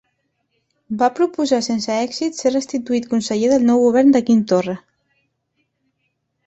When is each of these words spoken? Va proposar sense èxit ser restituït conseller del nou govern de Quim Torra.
Va 1.01 1.09
proposar 1.19 1.59
sense 1.67 1.93
èxit 2.05 2.39
ser 2.41 2.53
restituït 2.55 3.07
conseller 3.13 3.53
del 3.53 3.69
nou 3.69 3.85
govern 3.87 4.13
de 4.17 4.27
Quim 4.31 4.43
Torra. 4.55 4.77